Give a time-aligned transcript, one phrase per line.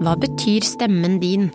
[0.00, 1.50] Hva betyr stemmen din?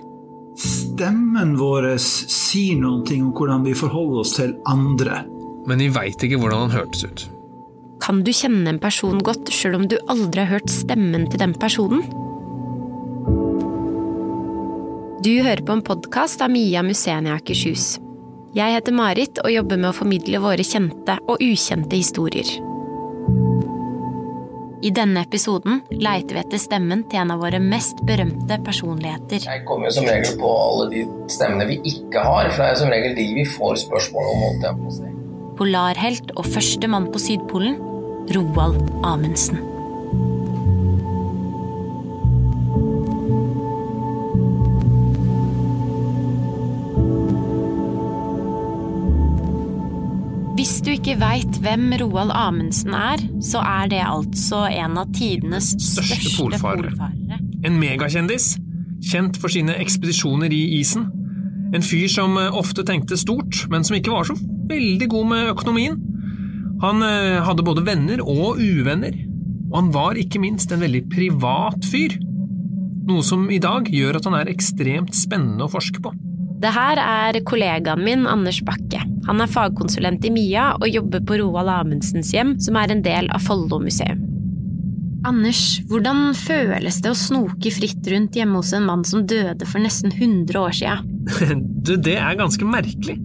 [0.55, 5.23] Stemmen vår sier noe om hvordan vi forholder oss til andre.
[5.65, 7.23] Men vi veit ikke hvordan han hørtes ut.
[8.05, 11.55] Kan du kjenne en person godt sjøl om du aldri har hørt stemmen til den
[11.57, 12.05] personen?
[15.25, 17.95] Du hører på en podkast av Mia Musenia Akershus.
[18.55, 22.45] Jeg heter Marit og jobber med å formidle våre kjente og ukjente historier.
[24.85, 29.47] I denne episoden leiter vi etter stemmen til en av våre mest berømte personligheter.
[29.47, 32.81] Jeg kommer jo som regel på alle de stemmene vi ikke har, for det er
[32.83, 34.43] som regel de vi får spørsmål om.
[34.45, 35.13] holdt jeg på å si.
[35.57, 37.79] Polarhelt og første mann på Sydpolen,
[38.35, 39.74] Roald Amundsen.
[51.65, 56.91] Hvem Roald Amundsen er, så er det altså en av tidenes Største største, polfarere.
[56.93, 57.39] polfarere.
[57.65, 58.51] En megakjendis,
[59.05, 61.07] kjent for sine ekspedisjoner i isen.
[61.75, 64.37] En fyr som eh, ofte tenkte stort, men som ikke var så
[64.69, 65.97] veldig god med økonomien.
[66.83, 69.17] Han eh, hadde både venner og uvenner,
[69.71, 72.13] og han var ikke minst en veldig privat fyr.
[73.09, 76.13] Noe som i dag gjør at han er ekstremt spennende å forske på.
[76.61, 79.01] Det her er kollegaen min Anders Bakke.
[79.25, 83.29] Han er fagkonsulent i MIA og jobber på Roald Amundsens hjem, som er en del
[83.33, 84.21] av Follo museum.
[85.25, 89.81] Anders, hvordan føles det å snoke fritt rundt hjemme hos en mann som døde for
[89.81, 90.99] nesten 100 år sia?
[91.85, 93.19] Du, det er ganske merkelig.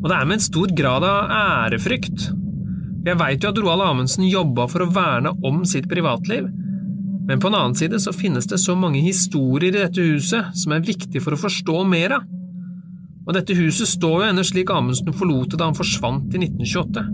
[0.00, 2.28] Og det er med en stor grad av ærefrykt.
[3.06, 6.46] Jeg veit jo at Roald Amundsen jobba for å verne om sitt privatliv,
[7.30, 10.74] men på en annen side så finnes det så mange historier i dette huset som
[10.74, 12.28] er viktig for å forstå mer av.
[13.30, 17.04] Og dette huset står jo ennå slik Amundsen forlot det da han forsvant i 1928.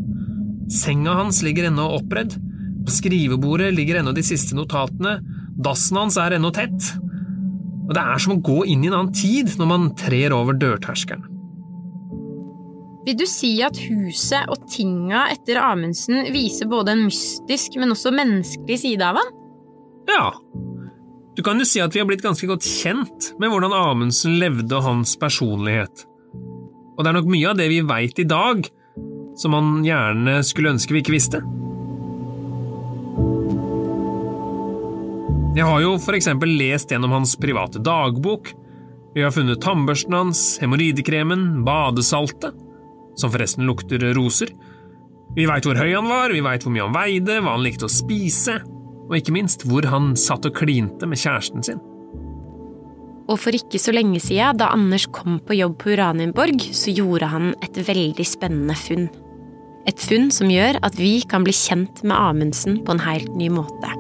[0.72, 2.39] Senga hans ligger ennå oppredd,
[2.86, 5.19] på skrivebordet ligger ennå de siste notatene,
[5.61, 6.89] dassen hans er ennå tett.
[7.84, 10.56] Og det er som å gå inn i en annen tid når man trer over
[10.56, 11.28] dørterskelen.
[13.06, 18.10] Vil du si at huset og tinga etter Amundsen viser både en mystisk, men også
[18.16, 19.37] menneskelig side av han?
[20.10, 20.31] Ja,
[21.36, 24.72] du kan jo si at vi har blitt ganske godt kjent med hvordan Amundsen levde
[24.78, 26.06] og hans personlighet.
[26.97, 28.62] Og det er nok mye av det vi veit i dag,
[29.36, 31.42] som han gjerne skulle ønske vi ikke visste.
[35.56, 38.54] Jeg har jo for eksempel lest gjennom hans private dagbok.
[39.16, 42.56] Vi har funnet tannbørsten hans, hemoroidekremen, badesaltet,
[43.16, 44.53] som forresten lukter roser.
[45.36, 47.88] Vi veit hvor høy han var, vi veit hvor mye han veide, hva han likte
[47.88, 48.56] å spise,
[49.06, 51.83] og ikke minst hvor han satt og klinte med kjæresten sin.
[53.27, 57.31] Og for ikke så lenge siden, da Anders kom på jobb på Uranienborg, så gjorde
[57.33, 59.09] han et veldig spennende funn.
[59.87, 63.50] Et funn som gjør at vi kan bli kjent med Amundsen på en helt ny
[63.55, 63.95] måte.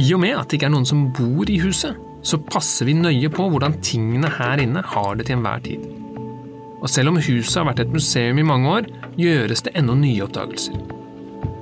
[0.00, 2.96] I og med at det ikke er noen som bor i huset, så passer vi
[2.96, 5.84] nøye på hvordan tingene her inne har det til enhver tid.
[6.80, 8.88] Og selv om huset har vært et museum i mange år,
[9.20, 10.76] gjøres det ennå nye oppdagelser.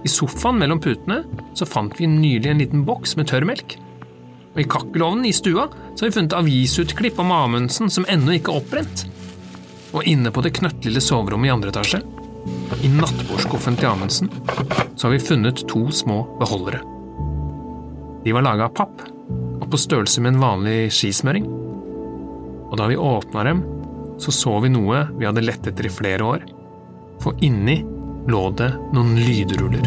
[0.06, 1.22] I sofaen mellom putene
[1.58, 3.76] så fant vi nylig en liten boks med tørrmelk.
[4.54, 8.54] Og i kakkelovnen i stua så har vi funnet avisutklipp om Amundsen som ennå ikke
[8.54, 9.04] er oppbrent.
[9.94, 12.02] Og inne på det knøttlille soverommet i andre etasje,
[12.84, 14.30] i nattbordskuffen til Amundsen,
[14.94, 16.82] så har vi funnet to små beholdere.
[18.24, 19.17] De var laga av papp
[19.68, 21.44] og på størrelse med en vanlig skismøring.
[22.72, 23.58] Og da vi åpna dem,
[24.16, 26.46] så så vi noe vi hadde lett etter i flere år.
[27.20, 27.82] For inni
[28.32, 29.84] lå det noen lydruller.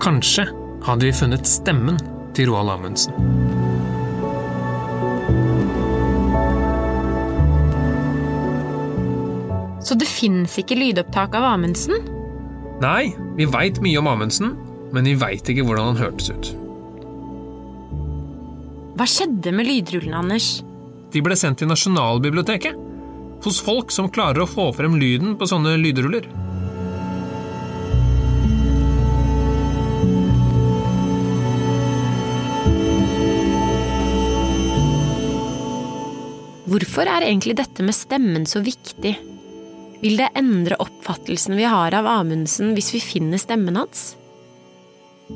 [0.00, 0.46] Kanskje
[0.86, 2.00] hadde vi funnet stemmen
[2.32, 3.20] til Roald Amundsen.
[9.84, 12.00] Så det fins ikke lydopptak av Amundsen?
[12.80, 14.56] Nei, vi veit mye om Amundsen,
[14.96, 16.54] men vi veit ikke hvordan han hørtes ut.
[18.92, 20.60] Hva skjedde med lydrullene, Anders?
[21.12, 22.76] De ble sendt til Nasjonalbiblioteket,
[23.42, 26.28] hos folk som klarer å få frem lyden på sånne lydruller.
[36.72, 39.16] Hvorfor er egentlig dette med stemmen så viktig?
[40.04, 44.12] Vil det endre oppfattelsen vi har av Amundsen hvis vi finner stemmen hans?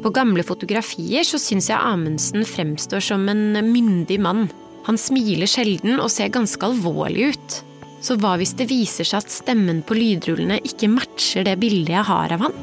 [0.03, 4.47] På gamle fotografier så syns jeg Amundsen fremstår som en myndig mann.
[4.87, 7.61] Han smiler sjelden og ser ganske alvorlig ut.
[8.05, 12.11] Så hva hvis det viser seg at stemmen på lydrullene ikke matcher det bildet jeg
[12.11, 12.59] har av han?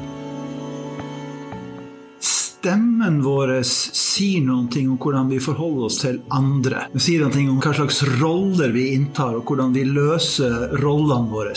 [2.64, 6.86] stemmen vår sier noen ting om hvordan vi forholder oss til andre.
[6.94, 11.28] Den sier noen ting om hva slags roller vi inntar, og hvordan vi løser rollene
[11.28, 11.52] våre.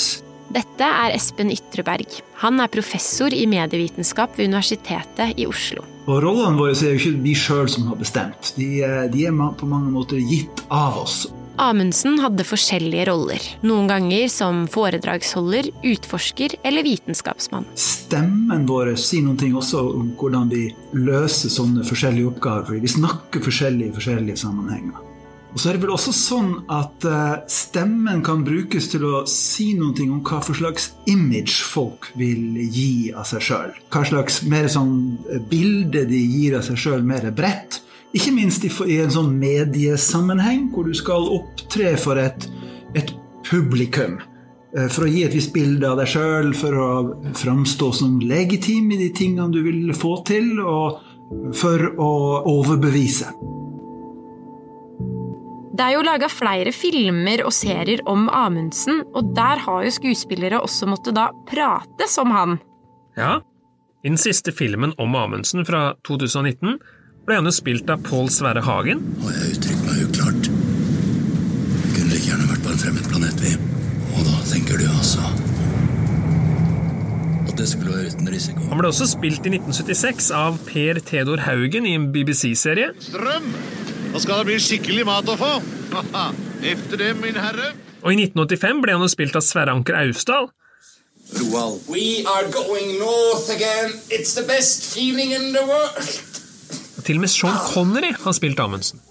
[0.54, 2.20] Dette er Espen Ytreberg.
[2.44, 5.84] Han er professor i medievitenskap ved Universitetet i Oslo.
[6.08, 8.54] Og Rollene våre er jo ikke vi sjøl som har bestemt.
[8.56, 8.80] De,
[9.12, 11.26] de er på mange måter gitt av oss.
[11.58, 17.66] Amundsen hadde forskjellige roller, noen ganger som foredragsholder, utforsker eller vitenskapsmann.
[17.82, 22.94] Stemmen vår sier noen ting også om hvordan vi løser sånne forskjellige oppgaver, fordi vi
[22.94, 25.07] snakker forskjellig i forskjellige sammenhenger.
[25.54, 29.72] Og så er det vel også sånn at eh, stemmen kan brukes til å si
[29.78, 33.76] noe om hva for slags image folk vil gi av seg sjøl.
[33.94, 34.94] Hva slags mer sånn
[35.32, 37.82] eh, bilde de gir av seg sjøl mer bredt.
[38.18, 38.72] Ikke minst i,
[39.02, 42.50] en sånn mediesammenheng, hvor du skal opptre for et,
[42.98, 43.14] et
[43.48, 44.20] publikum.
[44.76, 46.90] Eh, for å gi et visst bilde av deg sjøl, for å
[47.40, 52.12] framstå som legitim i de tingene du vil få til, og for å
[52.48, 53.34] overbevise.
[55.78, 60.58] Det er jo laga flere filmer og serier om Amundsen, og der har jo skuespillere
[60.66, 62.56] også måttet da prate som han.
[63.18, 63.36] Ja,
[64.02, 66.80] i den siste filmen om Amundsen fra 2019
[67.28, 69.04] ble han jo spilt av Pål Sverre Hagen.
[69.22, 70.50] Og jeg uttrykte meg uklart.
[71.94, 73.54] Kunne like gjerne vært på en fremmed planet, vi.
[74.16, 75.30] Og da tenker du altså
[77.48, 78.66] at det skulle være uten risiko?
[78.72, 82.96] Han ble også spilt i 1976 av Per Theodor Haugen i en BBC-serie.
[83.12, 83.54] Strøm!
[84.18, 85.48] Da skal det bli skikkelig mat å få.
[86.74, 87.68] Efter det, min herre.
[88.02, 90.48] Og i 1985 ble han jo spilt av Sverre Anker Austdal.
[91.38, 91.84] Roald.
[91.86, 93.94] We are going north again.
[94.10, 96.10] It's the best feeling in the world.
[97.06, 99.04] Til og med Sean Connery har spilt Amundsen.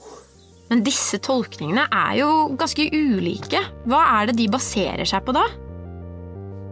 [0.72, 3.62] Men disse tolkningene er jo ganske ulike.
[3.86, 5.44] Hva er det de baserer seg på da?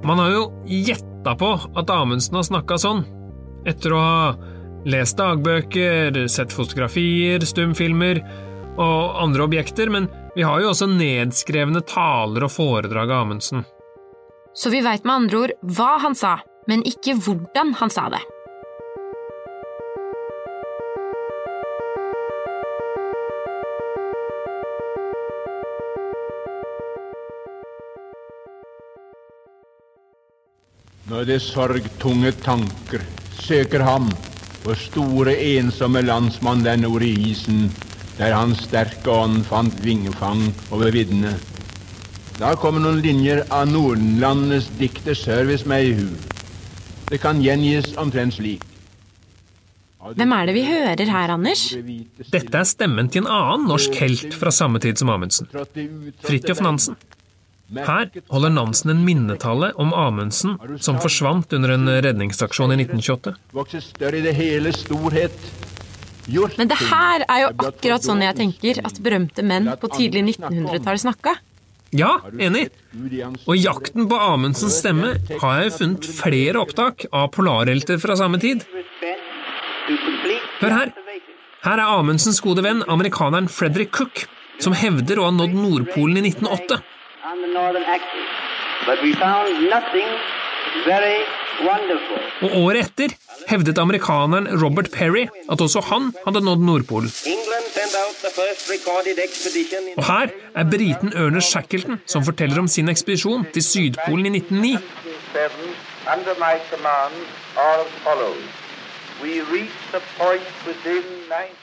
[0.03, 3.07] Man har jo gjetta på at Amundsen har snakka sånn,
[3.63, 4.19] etter å ha
[4.85, 8.21] lest dagbøker, sett fotografier, stumfilmer
[8.81, 13.65] og andre objekter, men vi har jo også nedskrevne taler og foredrag av Amundsen.
[14.55, 16.39] Så vi veit med andre ord hva han sa,
[16.71, 18.23] men ikke hvordan han sa det.
[31.05, 33.03] Når det sorgtunge tanker
[33.45, 34.09] søker ham,
[34.65, 37.69] vår store, ensomme landsmann der nord i isen,
[38.19, 41.35] der hans sterke ånd fant vingefang over viddene.
[42.39, 46.07] Da kommer noen linjer av Nordenlandets dikter Service meg i hu.
[47.11, 48.65] Det kan gjengis omtrent slik.
[50.05, 51.63] Hvem er det vi hører her, Anders?
[52.33, 55.49] Dette er stemmen til en annen norsk helt fra samme tid som Amundsen.
[56.27, 56.99] Fridtjof Nansen.
[57.75, 63.35] Her holder Nansen en minnetale om Amundsen, som forsvant under en redningsaksjon i 1928.
[66.59, 71.03] Men det her er jo akkurat sånn jeg tenker at berømte menn på tidlig 1900-tall
[71.03, 71.35] snakka.
[71.95, 72.69] Ja, enig.
[73.47, 78.65] Og jakten på Amundsens stemme har jeg funnet flere opptak av polarhelter fra samme tid.
[80.63, 80.95] Hør her.
[81.65, 84.27] Her er Amundsens gode venn, amerikaneren Frederick Cook,
[84.61, 86.81] som hevder å ha nådd Nordpolen i 1908.
[92.43, 93.15] Og året etter
[93.51, 97.11] hevdet amerikaneren Robert Perry at også han hadde nådd Nordpolen.
[99.97, 104.77] Og her er briten Ernest Shackleton som forteller om sin ekspedisjon til Sydpolen i 1909.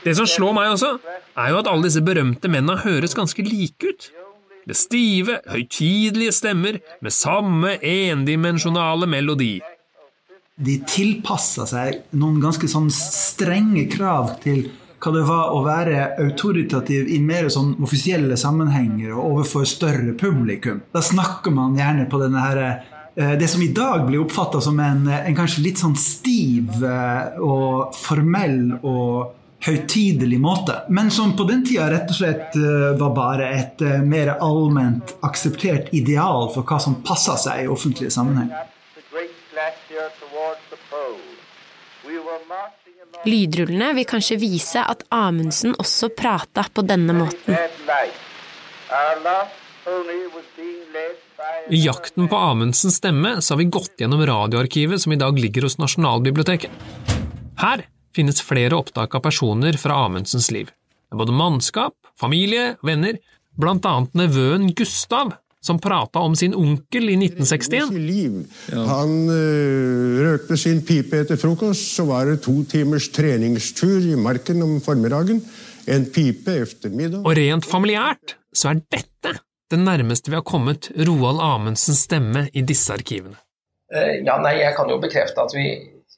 [0.05, 0.95] Det som slår meg også,
[1.37, 4.11] er jo at alle disse berømte mennene høres ganske like ut.
[4.67, 9.55] Med stive, høytidelige stemmer med samme endimensjonale melodi.
[10.61, 14.67] De tilpassa seg noen ganske sånn strenge krav til
[15.01, 20.83] hva det var å være autoritativ i mer sånn offisielle sammenhenger og overfor større publikum.
[20.93, 22.61] Da snakker man gjerne på denne her,
[23.15, 27.41] eh, det som i dag blir oppfatta som en, en, kanskje litt sånn stiv eh,
[27.41, 30.81] og formell og høytidelig måte.
[30.89, 35.93] Men som på den tida rett og slett eh, var bare et mer allment akseptert
[35.93, 38.67] ideal for hva som passa seg i offentlige sammenhenger.
[43.25, 47.57] Lydrullene vil kanskje vise at Amundsen også prata på denne måten.
[51.69, 55.67] I jakten på Amundsens stemme så har vi gått gjennom radioarkivet som i dag ligger
[55.67, 56.71] hos Nasjonalbiblioteket.
[57.61, 60.71] Her finnes flere opptak av personer fra Amundsens liv.
[60.71, 63.19] Det er både mannskap, familie, venner,
[63.59, 67.91] blant annet nevøen Gustav, som prata om sin onkel i 1961.
[68.89, 74.63] Han øh, røkte sin pipe etter frokost, så var det to timers treningstur i marken
[74.65, 75.43] om formiddagen.
[75.91, 77.21] En pipe ettermiddag.
[77.25, 79.37] Og rent familiært så er dette
[79.71, 83.37] det nærmeste vi har kommet Roald Amundsens stemme i disse arkivene.
[83.93, 85.67] Eh, Ja, nei, jeg kan jo bekrefte at vi,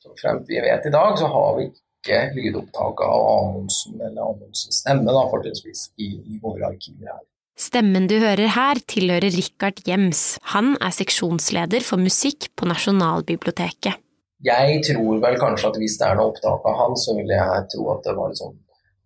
[0.03, 4.81] så fremt vi vet i dag, så har vi ikke lydopptak av Amundsen eller Amundsens
[4.83, 7.22] stemme, da, fortrinnsvis, i, i våre arkiver her.
[7.60, 10.24] Stemmen du hører her, tilhører Richard Jems.
[10.55, 14.01] Han er seksjonsleder for musikk på Nasjonalbiblioteket.
[14.43, 17.67] Jeg tror vel kanskje at hvis det er noe opptak av han, så vil jeg
[17.72, 18.57] tro at det var et sånn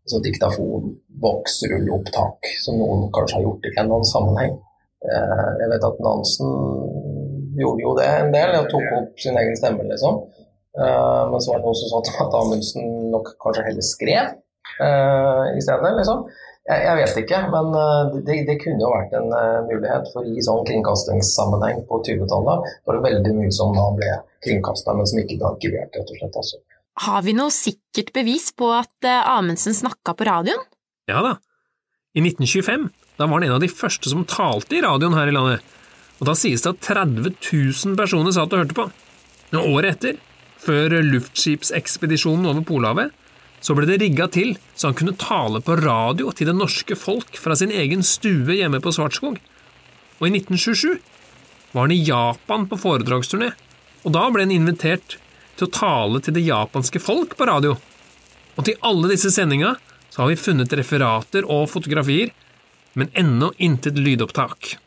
[0.08, 4.54] sånt diktafon, voksrulleopptak, som noen kanskje har gjort i en eller annen sammenheng.
[5.04, 6.54] Eh, Jeg vet at Nansen
[7.60, 10.22] gjorde jo det en del, og tok opp sin egen stemme, liksom.
[10.78, 14.36] Eh, Men så var det også sånn at Amundsen nok kanskje heller skrev
[14.84, 16.28] eh, i stedet, liksom.
[16.68, 19.30] Jeg, jeg vet ikke, men eh, det, det kunne jo vært en
[19.70, 20.12] mulighet.
[20.14, 24.14] For i sånn kringkastingssammenheng på 20-tallet var det veldig mye som da ble
[24.46, 26.40] kringkasta, men som ikke ble arkivert, rett og slett.
[26.44, 26.62] Altså.
[27.08, 30.62] Har vi noe sikkert bevis på at Amundsen snakka på radioen?
[31.10, 31.38] Ja da.
[32.18, 35.34] I 1925 da var han en av de første som talte i radioen her i
[35.34, 35.66] landet.
[36.22, 38.86] Og da sies det at 30 000 personer satt og hørte på.
[39.58, 40.20] Og året etter,
[40.62, 43.14] før luftskipsekspedisjonen over Polhavet,
[43.62, 47.40] så ble det rigga til så han kunne tale på radio til det norske folk
[47.42, 49.40] fra sin egen stue hjemme på Svartskog.
[50.18, 50.98] Og i 1927
[51.74, 53.52] var han i Japan på foredragsturné,
[54.06, 55.18] og da ble han invitert
[55.58, 57.76] til å tale til det japanske folk på radio.
[58.58, 59.76] Og til alle disse sendinga
[60.10, 62.32] så har vi funnet referater og fotografier,
[62.98, 64.78] men ennå intet lydopptak.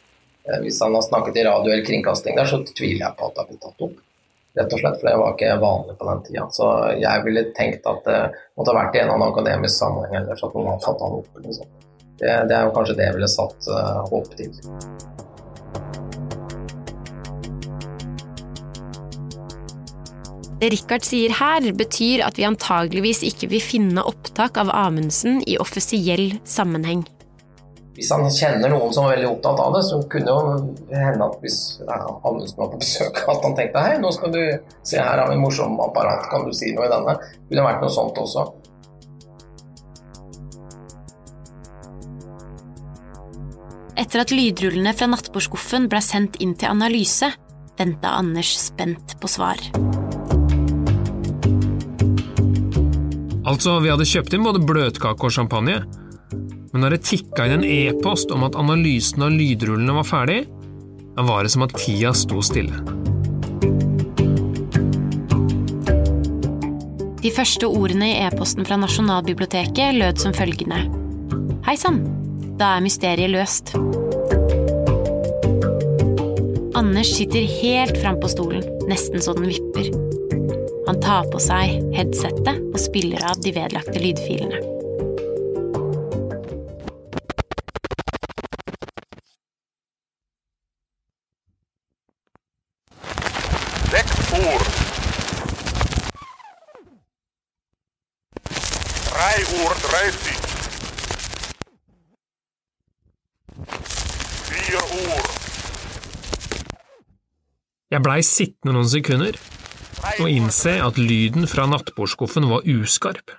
[0.48, 3.36] Eh, Hvis han har snakket i radio eller kringkasting der, så tviler jeg på at
[3.36, 3.98] det har blitt tatt opp.
[4.58, 6.46] Rett og slett, for det var ikke vanlig på den tida.
[6.50, 8.18] Så jeg ville tenkt at det
[8.58, 11.38] måtte ha vært i en annen akademisk sammenheng ellers at noen har tatt han opp.
[11.44, 11.68] Liksom.
[12.18, 14.50] Det, det er jo kanskje det jeg ville satt uh, håp til.
[20.60, 25.56] Det Richard sier her, betyr at vi antageligvis ikke vil finne opptak av Amundsen i
[25.62, 27.06] offisiell sammenheng.
[28.00, 30.52] Hvis han kjenner noen som er veldig opptatt av det, så kunne jo
[30.88, 34.40] hende at hvis Amundsen var på besøk, at han tenkte hei, nå skal du
[34.88, 37.18] se her har vi en morsom apparat, kan du si noe i denne?
[37.20, 38.46] Det kunne vært noe sånt også.
[44.00, 47.28] Etter at lydrullene fra nattbordskuffen ble sendt inn til analyse,
[47.76, 49.60] venta Anders spent på svar.
[53.44, 55.82] Altså, vi hadde kjøpt inn både bløtkake og champagne,
[56.70, 60.40] men når det tikka inn en e-post om at analysen av lydrullene var ferdig,
[61.16, 62.76] da var det som at tida sto stille.
[67.20, 70.78] De første ordene i e-posten fra Nasjonalbiblioteket lød som følgende.
[71.66, 72.00] Hei sann,
[72.56, 73.74] da er mysteriet løst.
[76.78, 79.90] Anders sitter helt fram på stolen, nesten så den vipper.
[80.88, 84.69] Han tar på seg headsettet og spiller av de vedlagte lydfilene.
[99.20, 100.36] Drei ord dreitig.
[104.46, 105.26] Fire ord.
[107.92, 109.36] Jeg blei sittende noen sekunder
[110.14, 113.34] og innse at lyden fra nattbordskuffen var uskarp.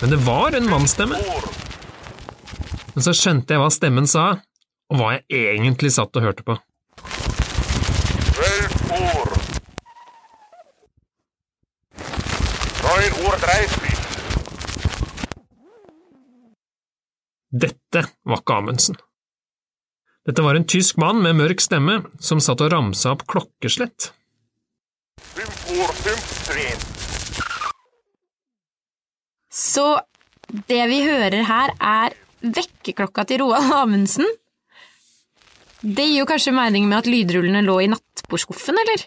[0.00, 1.20] Men det var en mannsstemme.
[2.94, 4.26] Men så skjønte jeg hva stemmen sa,
[4.88, 6.56] og hva jeg egentlig satt og hørte på.
[8.96, 9.36] Ord.
[12.80, 13.89] Neun ord dreitig.
[17.50, 18.96] Dette var ikke Amundsen.
[20.26, 24.12] Dette var en tysk mann med mørk stemme som satt og ramsa opp klokkeslett.
[29.50, 29.86] Så
[30.70, 34.28] det vi hører her, er vekkerklokka til Roald Amundsen?
[35.80, 39.06] Det gir jo kanskje mening med at lydrullene lå i nattbordskuffen, eller?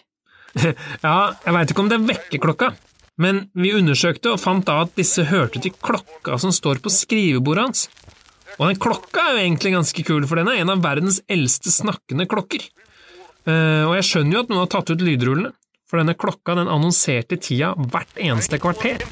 [1.06, 2.74] Ja, jeg veit ikke om det er vekkerklokka,
[3.24, 7.70] men vi undersøkte og fant da at disse hørte til klokka som står på skrivebordet
[7.70, 7.88] hans.
[8.54, 11.72] Og den klokka er jo egentlig ganske kul, for den er en av verdens eldste
[11.74, 12.62] snakkende klokker.
[13.44, 15.50] Eh, og jeg skjønner jo at noen har tatt ut lydrullene,
[15.90, 19.02] for denne klokka den annonserte tida hvert eneste kvarter.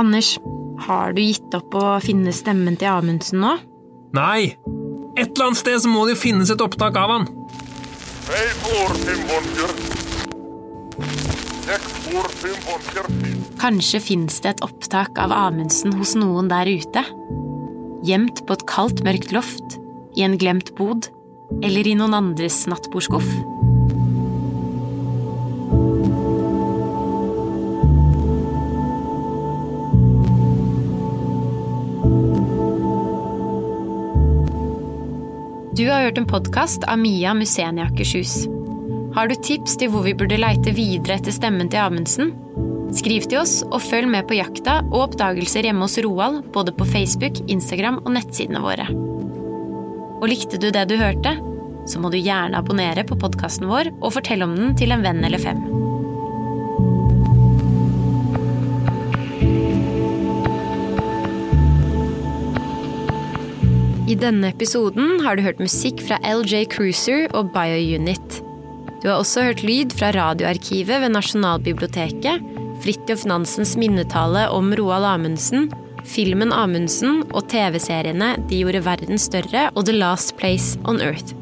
[0.00, 0.34] Anders,
[0.88, 3.54] har du gitt opp å finne stemmen til Amundsen nå?
[4.16, 4.56] Nei!
[5.14, 7.28] Et eller annet sted så må det jo finnes et opptak av han!
[13.60, 17.04] Kanskje fins det et opptak av Amundsen hos noen der ute?
[18.04, 19.76] Gjemt på et kaldt, mørkt loft,
[20.16, 21.10] i en glemt bod,
[21.60, 23.28] eller i noen andres nattbordskuff?
[35.74, 38.44] Du har hørt en podkast av Mia Museni Akershus.
[39.16, 42.30] Har du tips til hvor vi burde leite videre etter stemmen til Amundsen?
[42.94, 46.86] Skriv til oss, og følg med på jakta og oppdagelser hjemme hos Roald, både på
[46.86, 48.86] Facebook, Instagram og nettsidene våre.
[50.20, 51.34] Og likte du det du hørte?
[51.90, 55.26] Så må du gjerne abonnere på podkasten vår og fortelle om den til en venn
[55.26, 55.83] eller fem.
[64.04, 68.42] I denne episoden har du hørt musikk fra LJ Cruiser og BioUnit.
[69.00, 72.44] Du har også hørt lyd fra Radioarkivet ved Nasjonalbiblioteket,
[72.84, 75.70] Fridtjof Nansens minnetale om Roald Amundsen,
[76.04, 81.32] filmen Amundsen og TV-seriene De gjorde verden større og The Last Place on Earth.